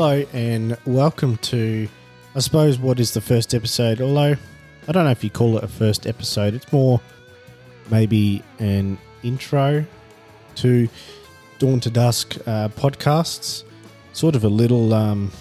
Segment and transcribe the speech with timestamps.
[0.00, 1.86] Hello and welcome to,
[2.34, 4.00] I suppose, what is the first episode.
[4.00, 4.34] Although
[4.88, 7.02] I don't know if you call it a first episode, it's more
[7.90, 9.84] maybe an intro
[10.54, 10.88] to
[11.58, 13.64] Dawn to Dusk uh, podcasts.
[14.14, 15.32] Sort of a little, um,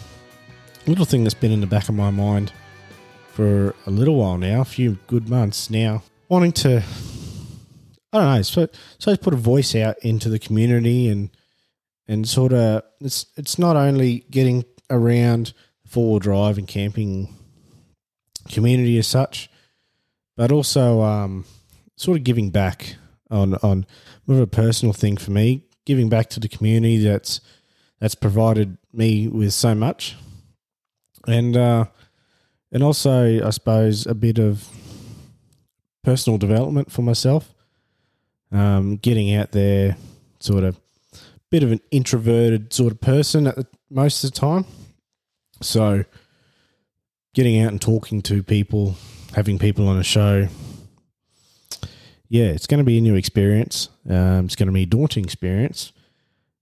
[0.85, 2.51] little thing that's been in the back of my mind
[3.31, 6.83] for a little while now, a few good months now, wanting to,
[8.11, 8.67] I don't know, so
[8.97, 11.29] so put a voice out into the community and
[12.09, 15.53] and sort of it's it's not only getting around
[15.85, 17.33] four wheel drive and camping
[18.49, 19.49] community as such,
[20.35, 21.45] but also um,
[21.95, 22.95] sort of giving back
[23.29, 23.85] on on
[24.25, 27.41] more of a personal thing for me, giving back to the community that's
[27.99, 30.17] that's provided me with so much,
[31.27, 31.85] and uh,
[32.71, 34.67] and also I suppose a bit of
[36.03, 37.53] personal development for myself,
[38.51, 39.95] um, getting out there,
[40.39, 40.79] sort of
[41.51, 44.65] bit of an introverted sort of person at the, most of the time.
[45.61, 46.05] So,
[47.33, 48.95] getting out and talking to people,
[49.35, 50.47] having people on a show,
[52.29, 53.89] yeah, it's going to be a new experience.
[54.07, 55.91] Um, it's going to be a daunting experience,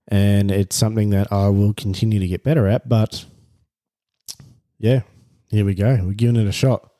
[0.08, 2.88] and it's something that I will continue to get better at.
[2.88, 3.26] But
[4.78, 5.02] yeah,
[5.50, 6.00] here we go.
[6.02, 6.90] We're giving it a shot.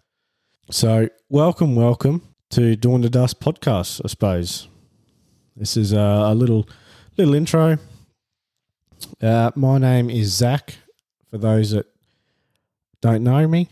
[0.70, 4.03] So, welcome, welcome to Dawn to Dusk podcast.
[4.05, 4.69] I suppose
[5.56, 6.69] this is a, a little
[7.19, 7.78] little intro.
[9.20, 10.77] Uh, my name is Zach.
[11.30, 11.86] For those that
[13.02, 13.69] don't know me,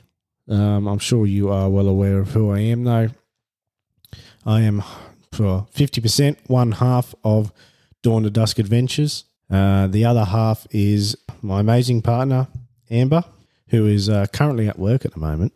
[0.49, 3.11] um, I'm sure you are well aware of who I am, though.
[4.45, 4.83] I am
[5.31, 7.53] for 50%, one half of
[8.03, 9.25] Dawn to Dusk Adventures.
[9.49, 12.49] Uh, the other half is my amazing partner,
[12.91, 13.23] Amber,
[13.69, 15.53] who is uh, currently at work at the moment.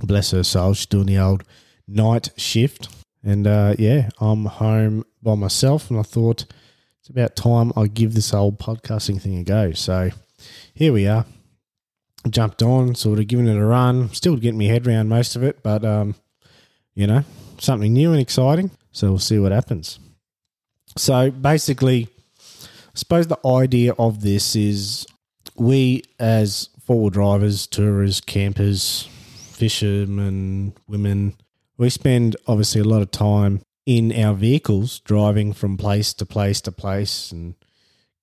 [0.00, 1.44] Bless her soul, she's doing the old
[1.86, 2.88] night shift.
[3.22, 6.44] And uh, yeah, I'm home by myself, and I thought
[7.08, 9.72] it's about time I give this old podcasting thing a go.
[9.72, 10.10] So
[10.74, 11.24] here we are.
[12.28, 14.10] Jumped on, sort of giving it a run.
[14.12, 16.16] Still getting my head around most of it, but um,
[16.94, 17.24] you know,
[17.58, 18.70] something new and exciting.
[18.92, 19.98] So we'll see what happens.
[20.96, 22.08] So basically,
[22.52, 25.06] I suppose the idea of this is
[25.56, 29.08] we as four drivers, tourers, campers,
[29.52, 31.36] fishermen, women,
[31.78, 36.60] we spend obviously a lot of time in our vehicles driving from place to place
[36.60, 37.54] to place and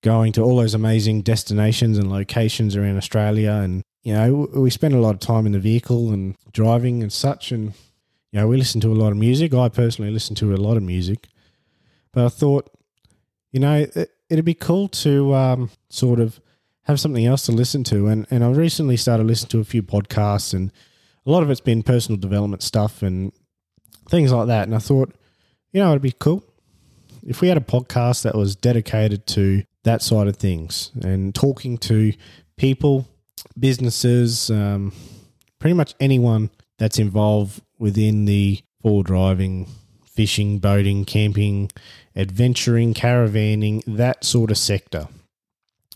[0.00, 3.50] going to all those amazing destinations and locations around Australia.
[3.50, 7.12] And, you know, we spend a lot of time in the vehicle and driving and
[7.12, 7.50] such.
[7.50, 7.74] And,
[8.30, 9.52] you know, we listen to a lot of music.
[9.54, 11.26] I personally listen to a lot of music.
[12.12, 12.70] But I thought,
[13.50, 16.40] you know, it, would be cool to um, sort of
[16.84, 18.06] have something else to listen to.
[18.06, 20.70] And, and I recently started listening to a few podcasts, and
[21.26, 23.32] a lot of it's been personal development stuff and
[24.08, 24.68] things like that.
[24.68, 25.12] And I thought,
[25.72, 26.42] you know, it'd be cool
[27.26, 31.76] if we had a podcast that was dedicated to that side of things and talking
[31.76, 32.12] to
[32.56, 33.06] people,
[33.58, 34.92] businesses, um,
[35.58, 39.68] pretty much anyone that's involved within the four driving,
[40.04, 41.70] fishing, boating, camping,
[42.14, 45.08] adventuring, caravanning, that sort of sector.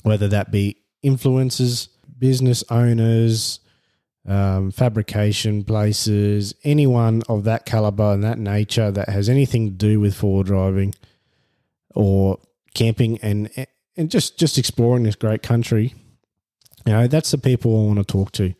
[0.02, 1.88] Whether that be influencers,
[2.18, 3.60] business owners,
[4.26, 10.00] um, fabrication places, anyone of that caliber and that nature that has anything to do
[10.00, 10.94] with four driving
[11.94, 12.38] or
[12.74, 13.50] camping and
[13.96, 15.94] and just just exploring this great country.
[16.86, 18.54] You know, that's the people I want to talk to.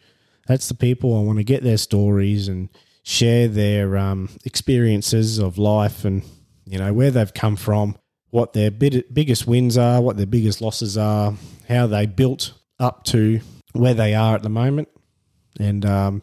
[0.47, 2.69] That's the people I want to get their stories and
[3.03, 6.22] share their um, experiences of life and
[6.66, 7.97] you know where they've come from,
[8.31, 11.34] what their big, biggest wins are, what their biggest losses are,
[11.69, 13.41] how they built up to
[13.72, 14.88] where they are at the moment
[15.59, 16.22] and um,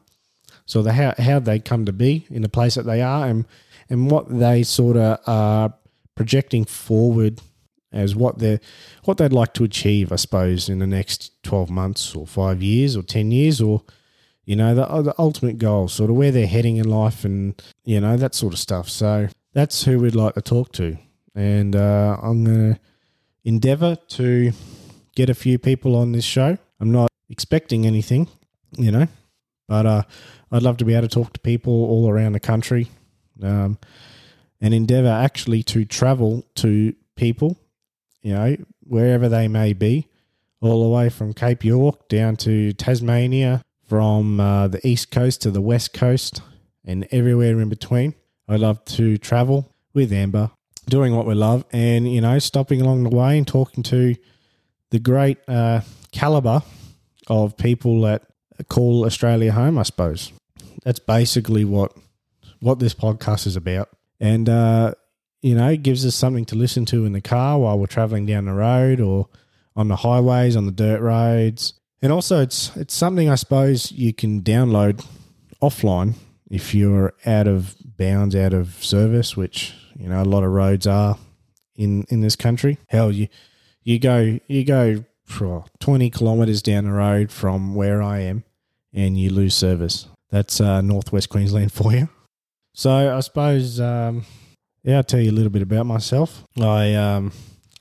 [0.66, 3.46] so the how how they come to be in the place that they are, and
[3.90, 5.74] and what they sort of are
[6.16, 7.42] projecting forward
[7.92, 8.60] as what they
[9.06, 12.96] what they'd like to achieve, I suppose, in the next twelve months or five years
[12.96, 13.84] or ten years or
[14.48, 18.00] you know the, the ultimate goal, sort of where they're heading in life, and you
[18.00, 18.90] know that sort of stuff.
[18.90, 20.98] So that's who we'd like to talk to,
[21.36, 22.80] and uh, I'm gonna
[23.44, 24.52] endeavour to
[25.16, 26.58] get a few people on this show.
[26.80, 28.30] I'm not expecting anything,
[28.78, 29.08] you know,
[29.68, 30.04] but uh,
[30.52, 32.90] I'd love to be able to talk to people all around the country
[33.44, 33.78] um,
[34.62, 37.58] and endeavour actually to travel to people,
[38.22, 40.08] you know, wherever they may be,
[40.62, 45.52] all the way from Cape York down to Tasmania, from uh, the east coast to
[45.52, 46.42] the west coast,
[46.86, 48.16] and everywhere in between.
[48.48, 50.52] I love to travel with Amber,
[50.90, 54.16] doing what we love, and you know, stopping along the way and talking to
[54.90, 55.82] the great uh,
[56.12, 56.64] caliber
[57.28, 58.27] of people that
[58.64, 60.32] call Australia home, I suppose.
[60.84, 61.94] That's basically what
[62.60, 63.90] what this podcast is about.
[64.20, 64.94] And uh,
[65.42, 68.26] you know, it gives us something to listen to in the car while we're traveling
[68.26, 69.28] down the road or
[69.76, 71.74] on the highways, on the dirt roads.
[72.02, 75.06] And also it's it's something I suppose you can download
[75.62, 76.16] offline
[76.50, 80.88] if you're out of bounds, out of service, which, you know, a lot of roads
[80.88, 81.18] are
[81.76, 82.78] in in this country.
[82.88, 83.28] Hell, you
[83.84, 88.46] you go you go for 20 kilometers down the road from where I am
[88.94, 90.08] and you lose service.
[90.30, 92.10] That's uh, northwest Queensland for you.
[92.74, 94.26] So I suppose, um,
[94.84, 96.44] yeah, I'll tell you a little bit about myself.
[96.62, 97.32] I um,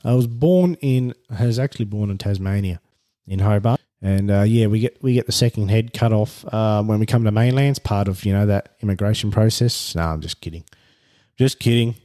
[0.05, 2.81] I was born in, I was actually born in Tasmania,
[3.27, 6.83] in Hobart, and uh, yeah, we get we get the second head cut off uh,
[6.83, 7.71] when we come to mainland.
[7.71, 9.95] It's part of you know that immigration process.
[9.95, 10.65] No, I'm just kidding,
[11.37, 11.97] just kidding.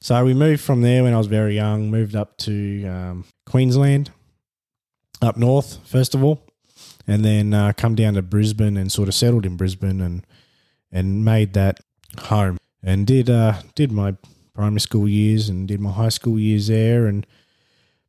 [0.00, 1.90] So we moved from there when I was very young.
[1.90, 4.10] Moved up to um, Queensland,
[5.22, 6.47] up north first of all,
[7.08, 10.24] and then uh, come down to Brisbane and sort of settled in Brisbane and
[10.92, 11.80] and made that
[12.20, 14.14] home and did uh, did my
[14.54, 17.26] primary school years and did my high school years there and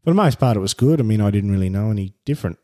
[0.04, 1.00] for the most part it was good.
[1.00, 2.60] I mean I didn't really know any different,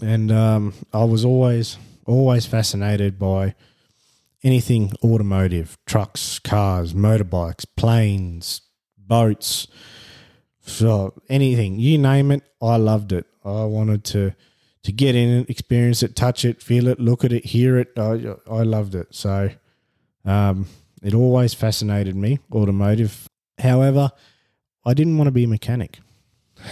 [0.00, 3.54] and um, I was always always fascinated by
[4.42, 8.62] anything automotive, trucks, cars, motorbikes, planes,
[8.96, 9.66] boats,
[10.60, 13.26] so anything you name it, I loved it.
[13.44, 14.34] I wanted to
[14.82, 17.98] to get in it, experience it, touch it, feel it, look at it, hear it.
[17.98, 19.08] I I loved it.
[19.10, 19.50] So
[20.24, 20.66] um,
[21.02, 23.26] it always fascinated me, automotive.
[23.58, 24.10] However,
[24.84, 25.98] I didn't want to be a mechanic.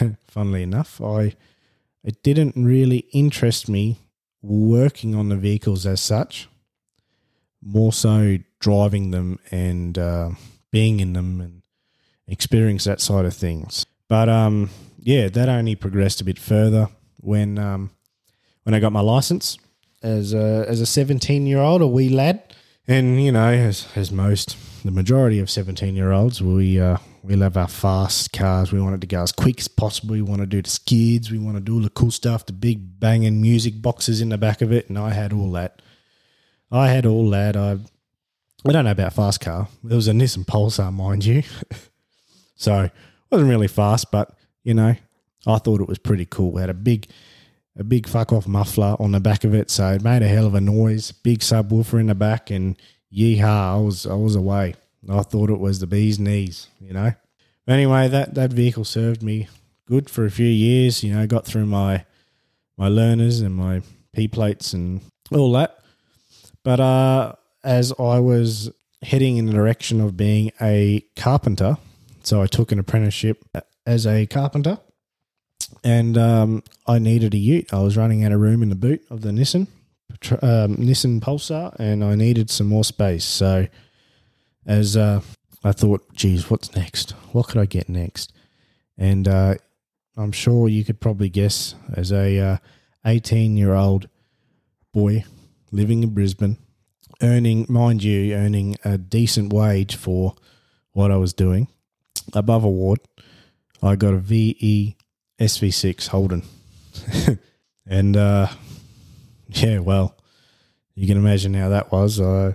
[0.26, 1.34] Funnily enough, I
[2.04, 3.98] it didn't really interest me
[4.42, 6.48] working on the vehicles as such.
[7.60, 10.30] More so driving them and uh,
[10.70, 11.62] being in them and
[12.26, 13.84] experience that side of things.
[14.08, 16.88] But um, yeah, that only progressed a bit further
[17.20, 17.90] when um,
[18.68, 19.56] when I got my license
[20.02, 22.54] as a as a seventeen year old, a wee lad,
[22.86, 27.34] and you know, as as most the majority of seventeen year olds, we uh, we
[27.34, 28.70] love our fast cars.
[28.70, 30.12] We want it to go as quick as possible.
[30.12, 31.30] We want to do the skids.
[31.30, 34.36] We want to do all the cool stuff, the big banging music boxes in the
[34.36, 35.80] back of it, and I had all that.
[36.70, 37.56] I had all that.
[37.56, 37.78] I
[38.66, 39.68] I don't know about fast car.
[39.82, 41.42] It was a Nissan Pulsar, mind you.
[42.60, 42.92] So it
[43.30, 44.96] wasn't really fast, but you know,
[45.46, 46.50] I thought it was pretty cool.
[46.50, 47.06] We had a big
[47.78, 50.46] a big fuck off muffler on the back of it, so it made a hell
[50.46, 51.12] of a noise.
[51.12, 52.76] Big subwoofer in the back, and
[53.12, 54.74] yeehaw, I was I was away.
[55.08, 57.12] I thought it was the bee's knees, you know.
[57.66, 59.48] Anyway, that that vehicle served me
[59.86, 61.04] good for a few years.
[61.04, 62.04] You know, got through my
[62.76, 63.82] my learners and my
[64.12, 65.00] P plates and
[65.30, 65.78] all that.
[66.64, 67.32] But uh,
[67.62, 68.70] as I was
[69.02, 71.78] heading in the direction of being a carpenter,
[72.24, 73.44] so I took an apprenticeship
[73.86, 74.78] as a carpenter,
[75.84, 77.72] and um, I needed a ute.
[77.72, 79.66] I was running out of room in the boot of the Nissan
[80.42, 83.24] um, Nissan Pulsar, and I needed some more space.
[83.24, 83.68] So,
[84.66, 85.20] as uh,
[85.64, 87.12] I thought, geez, what's next?
[87.32, 88.32] What could I get next?
[88.96, 89.54] And uh,
[90.16, 92.60] I'm sure you could probably guess, as a
[93.04, 94.08] 18 uh, year old
[94.92, 95.24] boy
[95.70, 96.58] living in Brisbane,
[97.22, 100.34] earning, mind you, earning a decent wage for
[100.92, 101.68] what I was doing
[102.34, 103.00] above award,
[103.82, 104.96] I got a VE
[105.38, 106.42] SV6 Holden.
[107.86, 108.48] and uh,
[109.48, 110.16] yeah, well,
[110.94, 112.20] you can imagine how that was.
[112.20, 112.54] I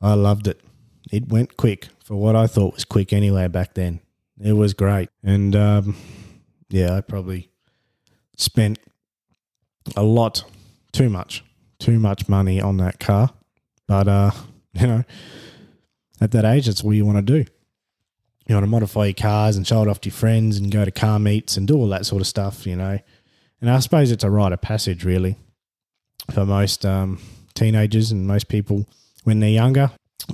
[0.00, 0.60] I loved it.
[1.10, 4.00] It went quick for what I thought was quick anyway back then.
[4.40, 5.08] It was great.
[5.22, 5.96] And um,
[6.68, 7.50] yeah, I probably
[8.36, 8.78] spent
[9.96, 10.44] a lot,
[10.92, 11.44] too much,
[11.78, 13.30] too much money on that car.
[13.86, 14.30] But, uh,
[14.74, 15.04] you know,
[16.20, 17.50] at that age, that's what you want to do
[18.48, 20.84] you know, to modify your cars and show it off to your friends and go
[20.84, 22.98] to car meets and do all that sort of stuff, you know.
[23.60, 25.36] And I suppose it's a rite of passage, really,
[26.32, 27.20] for most um,
[27.54, 28.86] teenagers and most people
[29.24, 29.90] when they're younger.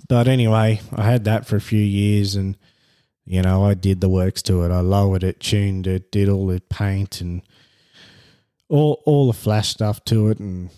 [0.08, 2.56] But anyway, I had that for a few years and,
[3.24, 4.70] you know, I did the works to it.
[4.70, 7.42] I lowered it, tuned it, did all the paint and
[8.68, 10.38] all all the flash stuff to it.
[10.38, 10.70] And,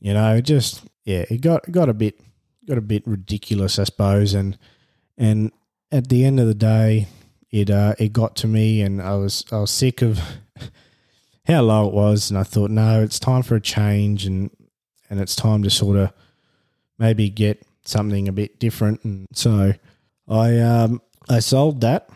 [0.00, 2.20] you know, just, yeah, it got, got a bit,
[2.66, 4.34] got a bit ridiculous, I suppose.
[4.34, 4.58] And,
[5.16, 5.52] and
[5.90, 7.08] at the end of the day,
[7.50, 10.20] it uh, it got to me, and I was I was sick of
[11.46, 14.50] how low it was, and I thought, no, it's time for a change, and
[15.08, 16.12] and it's time to sort of
[16.98, 19.72] maybe get something a bit different, and so
[20.28, 22.10] I um I sold that,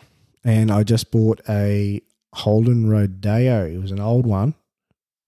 [0.45, 2.03] and I just bought a
[2.35, 3.67] Holden Rodeo.
[3.67, 4.55] It was an old one,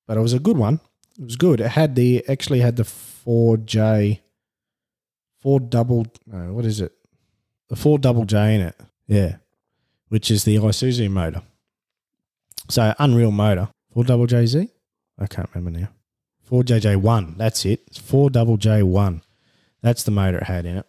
[0.06, 0.80] but it was a good one.
[1.18, 1.60] It was good.
[1.60, 4.20] It had the actually had the four J,
[5.40, 6.06] four double.
[6.26, 6.92] No, what is it?
[7.68, 8.76] The four double J in it.
[9.06, 9.36] Yeah.
[10.08, 11.42] Which is the Isuzu motor.
[12.68, 13.68] So Unreal motor.
[13.92, 14.68] Four double JZ?
[15.18, 15.88] I can't remember now.
[16.50, 17.36] 4JJ1.
[17.36, 17.82] That's it.
[17.86, 19.22] It's 4 double J1.
[19.82, 20.86] That's the motor it had in it.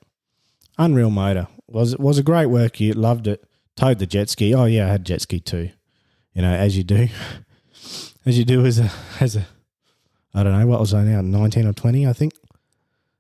[0.77, 1.47] Unreal motor.
[1.67, 2.79] Was was a great work.
[2.79, 3.43] You loved it.
[3.75, 4.53] Towed the jet ski.
[4.53, 5.69] Oh yeah, I had jet ski too.
[6.33, 7.07] You know, as you do,
[8.25, 9.47] as you do as a as a.
[10.33, 12.33] I don't know what was I now, nineteen or twenty, I think.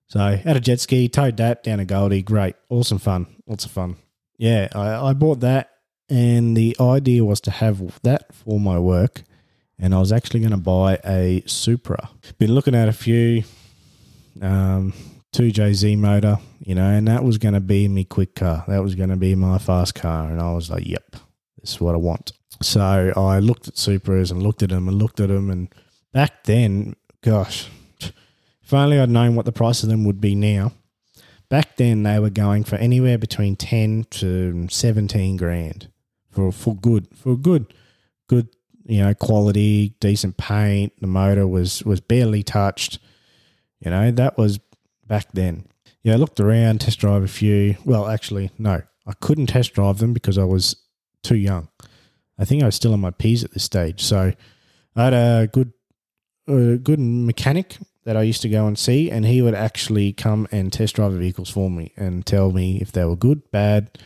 [0.07, 2.21] So had a jet ski, towed that down to Goldie.
[2.21, 3.97] Great, awesome fun, lots of fun.
[4.37, 5.71] Yeah, I, I bought that,
[6.09, 9.23] and the idea was to have that for my work,
[9.79, 12.09] and I was actually going to buy a Supra.
[12.37, 13.43] Been looking at a few.
[14.41, 14.93] Um,
[15.35, 18.63] 2JZ motor, you know, and that was going to be my quick car.
[18.69, 20.29] That was going to be my fast car.
[20.29, 21.17] And I was like, yep,
[21.59, 22.31] this is what I want.
[22.61, 25.49] So I looked at Supras and looked at them and looked at them.
[25.49, 25.67] And
[26.13, 27.67] back then, gosh,
[28.65, 30.71] if only I'd known what the price of them would be now.
[31.49, 35.89] Back then, they were going for anywhere between 10 to 17 grand
[36.31, 37.71] for, for good, for good,
[38.27, 38.49] good,
[38.83, 40.93] you know, quality, decent paint.
[40.99, 42.97] The motor was, was barely touched.
[43.79, 44.59] You know, that was
[45.05, 45.67] back then.
[46.01, 47.75] Yeah, I looked around, test drive a few.
[47.85, 50.75] Well, actually, no, I couldn't test drive them because I was
[51.21, 51.67] too young.
[52.39, 54.01] I think I was still on my P's at this stage.
[54.01, 54.33] So
[54.95, 55.71] I had a good,
[56.47, 60.47] a good mechanic that I used to go and see, and he would actually come
[60.51, 63.97] and test drive the vehicles for me and tell me if they were good, bad,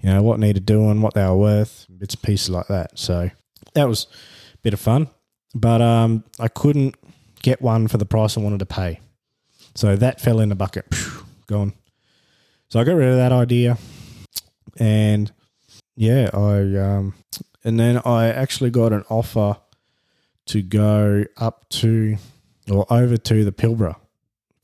[0.00, 2.98] you know, what needed doing, what they were worth, bits and pieces like that.
[2.98, 3.30] So
[3.74, 4.06] that was
[4.54, 5.08] a bit of fun.
[5.54, 6.96] But um, I couldn't
[7.42, 9.00] get one for the price I wanted to pay.
[9.74, 10.86] So that fell in the bucket.
[11.46, 11.72] Gone.
[12.68, 13.78] So I got rid of that idea.
[14.78, 15.30] And
[15.94, 17.14] yeah, I um
[17.64, 19.56] and then I actually got an offer
[20.46, 22.16] to go up to
[22.70, 23.96] or over to the Pilbara,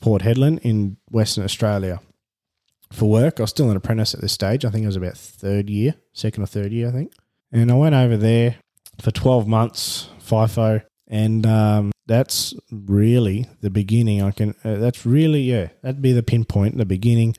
[0.00, 2.00] Port Hedland in Western Australia
[2.92, 3.40] for work.
[3.40, 4.64] I was still an apprentice at this stage.
[4.64, 7.12] I think it was about third year, second or third year, I think.
[7.50, 8.56] And I went over there
[9.00, 14.22] for 12 months, FIFO, and um, that's really the beginning.
[14.22, 14.54] I can.
[14.64, 15.68] Uh, that's really yeah.
[15.82, 17.36] That'd be the pinpoint, the beginning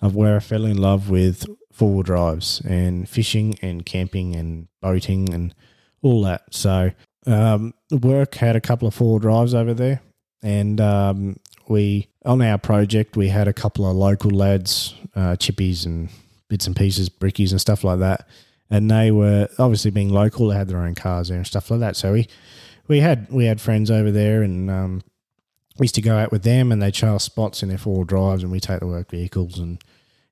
[0.00, 4.68] of where I fell in love with four wheel drives and fishing and camping and
[4.80, 5.54] boating and
[6.02, 6.42] all that.
[6.50, 6.90] So
[7.26, 10.00] um, work had a couple of four drives over there,
[10.42, 11.36] and um,
[11.68, 16.08] we on our project we had a couple of local lads, uh, chippies and
[16.48, 18.28] bits and pieces, brickies and stuff like that.
[18.70, 21.80] And they were obviously being local, they had their own cars there and stuff like
[21.80, 21.96] that.
[21.96, 22.28] So we
[22.88, 25.02] we had we had friends over there, and um,
[25.78, 28.42] we used to go out with them, and they us spots in their four drives,
[28.42, 29.82] and we take the work vehicles and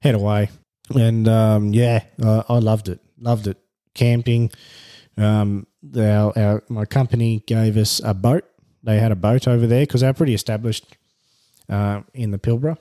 [0.03, 0.51] head away.
[0.95, 3.59] And um, yeah, I, I, loved it, loved it.
[3.95, 4.51] Camping.
[5.17, 5.67] Um,
[5.97, 8.45] our, our my company gave us a boat.
[8.83, 10.97] They had a boat over there because they're pretty established
[11.69, 12.79] uh, in the Pilbara.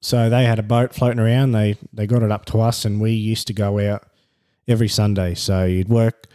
[0.00, 1.52] So they had a boat floating around.
[1.52, 4.04] They they got it up to us, and we used to go out
[4.68, 5.34] every Sunday.
[5.34, 6.26] So you'd work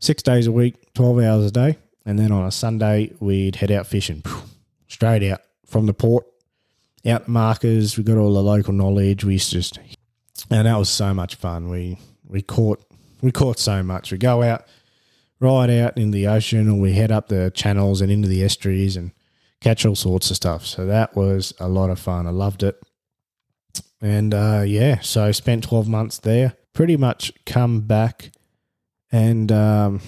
[0.00, 1.78] six days a week, 12 hours a day.
[2.04, 4.22] And then on a Sunday, we'd head out fishing
[4.88, 6.26] straight out from the port,
[7.06, 7.96] out markers.
[7.96, 9.24] We got all the local knowledge.
[9.24, 9.78] We just,
[10.50, 11.68] and that was so much fun.
[11.68, 12.82] We, we caught,
[13.20, 14.10] we caught so much.
[14.10, 14.64] We go out,
[15.40, 18.96] ride out in the ocean, or we head up the channels and into the estuaries
[18.96, 19.12] and
[19.60, 20.66] catch all sorts of stuff.
[20.66, 22.26] So that was a lot of fun.
[22.26, 22.80] I loved it.
[24.00, 26.54] And uh, yeah, so spent 12 months there.
[26.72, 28.30] Pretty much come back
[29.12, 30.00] and um,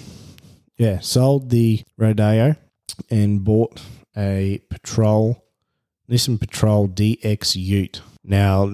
[0.77, 2.57] yeah, sold the Rodeo
[3.11, 3.83] and bought
[4.17, 5.43] a Patrol
[6.11, 8.03] Nissan Patrol DX Ute.
[8.25, 8.71] Now,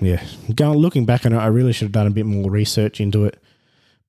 [0.00, 0.24] yeah,
[0.54, 3.24] going looking back on it, I really should have done a bit more research into
[3.24, 3.42] it.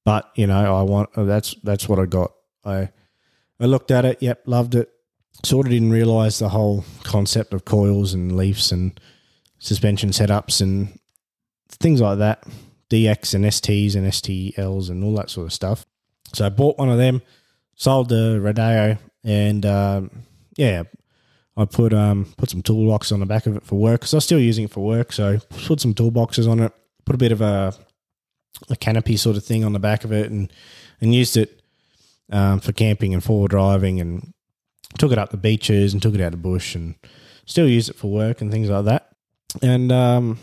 [0.10, 2.32] But you know, I want that's that's what I got.
[2.66, 2.90] I
[3.60, 4.90] I looked at it, yep, loved it.
[5.46, 9.00] Sort of didn't realize the whole concept of coils and leafs and
[9.60, 11.00] suspension setups and
[11.70, 12.44] things like that.
[12.90, 15.86] DX and STs and STLs and all that sort of stuff.
[16.34, 17.22] So I bought one of them,
[17.76, 20.24] sold the Rodeo, and um,
[20.58, 20.86] yeah,
[21.56, 24.18] I put um put some toolbox on the back of it for work because I
[24.18, 25.14] was still using it for work.
[25.14, 25.38] So
[25.68, 26.74] put some toolboxes on it,
[27.06, 27.76] put a bit of a
[28.70, 30.52] a canopy sort of thing on the back of it, and
[31.02, 31.62] and used it
[32.32, 34.34] um, for camping and four driving, and
[34.98, 36.96] took it up the beaches and took it out of the bush, and
[37.46, 39.10] still use it for work and things like that.
[39.62, 40.38] And um,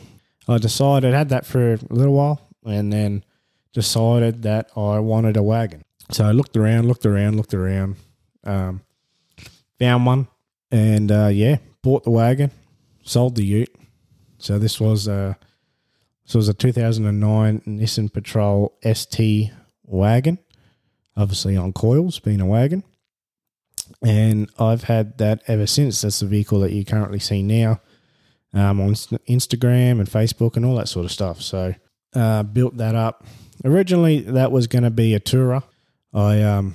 [0.48, 3.24] I decided, had that for a little while, and then
[3.72, 5.84] decided that I wanted a wagon.
[6.10, 7.96] So I looked around, looked around, looked around,
[8.44, 8.80] um,
[9.78, 10.28] found one,
[10.70, 12.50] and uh, yeah, bought the wagon,
[13.02, 13.74] sold the Ute.
[14.38, 15.08] So this was
[16.26, 19.50] a this was a 2009 Nissan Patrol ST
[19.84, 20.38] wagon,
[21.16, 22.82] obviously on coils, being a wagon.
[24.02, 26.00] And I've had that ever since.
[26.00, 27.80] That's the vehicle that you currently see now
[28.52, 31.40] um, on Instagram and Facebook and all that sort of stuff.
[31.40, 31.74] So
[32.14, 33.24] uh, built that up.
[33.64, 35.62] Originally, that was going to be a tourer.
[36.12, 36.74] I um,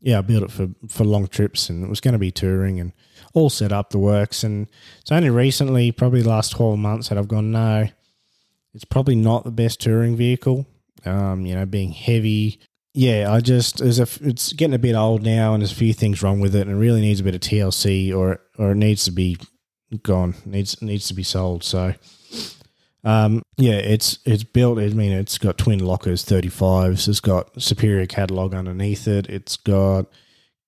[0.00, 2.80] yeah, I built it for for long trips, and it was going to be touring
[2.80, 2.92] and
[3.34, 4.44] all set up the works.
[4.44, 4.68] And
[5.00, 7.88] it's only recently, probably the last twelve months, that I've gone no.
[8.74, 10.66] It's probably not the best touring vehicle.
[11.04, 12.60] Um, you know, being heavy.
[12.92, 15.92] Yeah, I just there's a it's getting a bit old now, and there's a few
[15.92, 18.76] things wrong with it, and it really needs a bit of TLC, or or it
[18.76, 19.36] needs to be
[20.02, 20.34] gone.
[20.44, 21.64] needs needs to be sold.
[21.64, 21.94] So
[23.04, 24.78] um, yeah, it's it's built.
[24.78, 27.08] I mean, it's got twin lockers, thirty fives.
[27.08, 29.28] It's got superior catalog underneath it.
[29.28, 30.06] It's got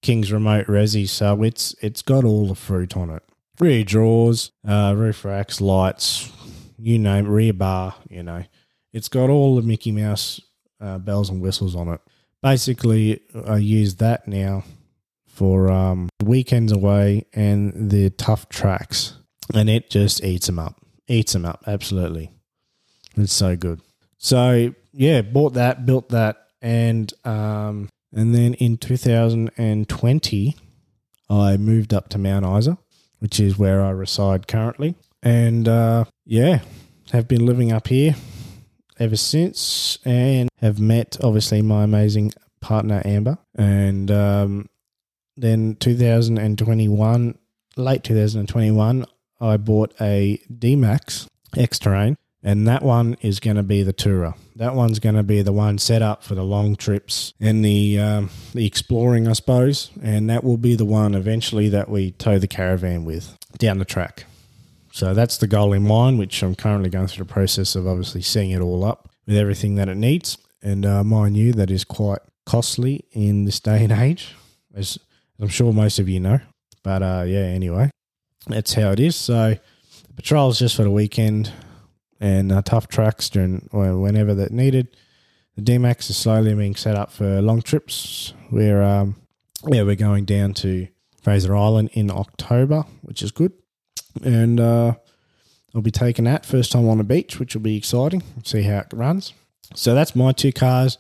[0.01, 3.23] King's remote resi, so it's it's got all the fruit on it.
[3.59, 6.33] Rear drawers, uh, roof racks, lights,
[6.83, 7.95] you name, rear bar.
[8.09, 8.45] You know,
[8.93, 10.41] it's got all the Mickey Mouse
[10.81, 12.01] uh, bells and whistles on it.
[12.43, 14.65] Basically, I use that now
[15.27, 19.15] for um, weekends away and the tough tracks,
[19.55, 21.63] and it just eats them up eats them up.
[21.67, 22.33] Absolutely,
[23.17, 23.81] it's so good.
[24.19, 30.57] So yeah, bought that, built that, and um, and then in 2020,
[31.31, 32.79] I moved up to Mount Isa,
[33.19, 36.61] which is where I reside currently, and uh, yeah,
[37.13, 38.15] have been living up here
[38.99, 44.69] ever since, and have met obviously my amazing partner Amber, and um,
[45.37, 47.39] then 2021,
[47.77, 49.05] late 2021,
[49.41, 51.27] I bought a D-Max
[51.57, 54.35] X-Terrain, and that one is going to be the tourer.
[54.57, 57.99] That one's going to be the one set up for the long trips and the
[57.99, 59.91] um, the exploring, I suppose.
[60.03, 63.85] And that will be the one eventually that we tow the caravan with down the
[63.85, 64.27] track.
[64.93, 68.21] So that's the goal in mind, which I'm currently going through the process of obviously
[68.21, 70.37] setting it all up with everything that it needs.
[70.63, 74.35] And uh, mind you, that is quite costly in this day and age,
[74.75, 74.99] as
[75.41, 76.41] I'm sure most of you know.
[76.83, 77.91] But uh, yeah, anyway,
[78.47, 79.17] that's how it is.
[79.17, 79.57] So
[80.09, 81.51] the patrols just for the weekend
[82.21, 84.95] and uh, tough tracks during whenever that needed.
[85.57, 88.35] The D-Max is slowly being set up for long trips.
[88.51, 89.17] We're um,
[89.67, 90.89] yeah we're going down to
[91.23, 93.53] Fraser Island in October, which is good,
[94.23, 94.95] and uh,
[95.75, 98.23] I'll be taking that first time on the beach, which will be exciting.
[98.45, 99.33] See how it runs.
[99.75, 100.99] So that's my two cars.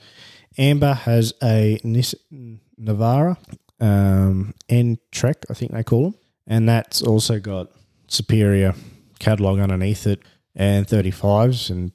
[0.59, 3.37] Amber has a Nissan Navara
[3.81, 6.14] um, N Trek, I think they call them
[6.46, 7.68] and that's also got
[8.09, 8.75] superior
[9.18, 10.20] catalog underneath it
[10.55, 11.92] and 35s and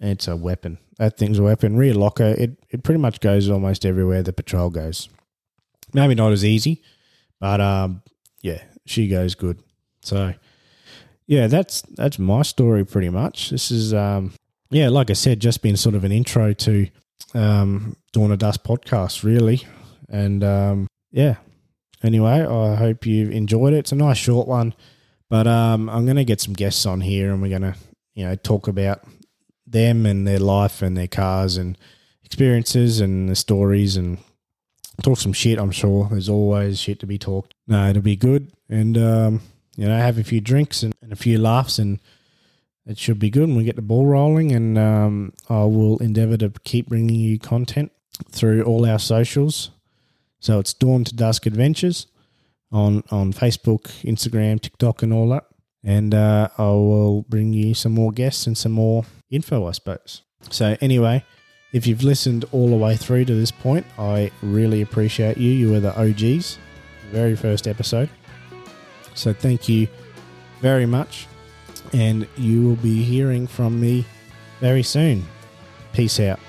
[0.00, 3.86] it's a weapon that thing's a weapon rear locker it, it pretty much goes almost
[3.86, 5.08] everywhere the patrol goes
[5.92, 6.82] maybe not as easy
[7.40, 8.02] but um
[8.42, 9.62] yeah she goes good
[10.06, 10.34] so
[11.26, 14.32] yeah that's that's my story pretty much this is um
[14.70, 16.86] yeah like i said just been sort of an intro to
[17.34, 19.62] um dawn of dusk podcast really
[20.08, 21.36] and um yeah
[22.04, 23.78] Anyway, I hope you've enjoyed it.
[23.78, 24.74] It's a nice short one,
[25.30, 27.74] but um, I'm going to get some guests on here, and we're going to
[28.14, 29.02] you know talk about
[29.66, 31.78] them and their life and their cars and
[32.22, 34.18] experiences and the stories and
[35.02, 35.58] talk some shit.
[35.58, 37.54] I'm sure there's always shit to be talked.
[37.66, 39.40] No, it'll be good, and um,
[39.76, 42.00] you know have a few drinks and, and, a few laughs, and
[42.86, 43.48] it should be good.
[43.48, 47.38] And we get the ball rolling, and um, I will endeavour to keep bringing you
[47.38, 47.92] content
[48.30, 49.70] through all our socials.
[50.40, 52.06] So it's Dawn to Dusk Adventures
[52.70, 55.44] on on Facebook, Instagram, TikTok, and all that.
[55.82, 60.22] And uh, I will bring you some more guests and some more info, I suppose.
[60.50, 61.24] So anyway,
[61.72, 65.50] if you've listened all the way through to this point, I really appreciate you.
[65.50, 66.58] You were the OGs,
[67.10, 68.08] very first episode.
[69.14, 69.88] So thank you
[70.60, 71.26] very much.
[71.92, 74.04] And you will be hearing from me
[74.60, 75.24] very soon.
[75.92, 76.40] Peace out.